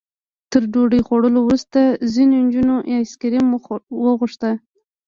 [0.51, 1.79] تر ډوډۍ خوړلو وروسته
[2.13, 3.45] ځینو نجونو ایس کریم
[4.03, 4.41] وغوښت.